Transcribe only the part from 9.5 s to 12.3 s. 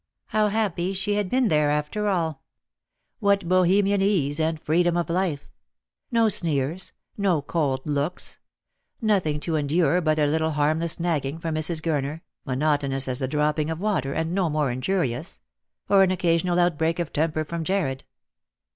endure but a little harmless nagging from Mrs. Gurner,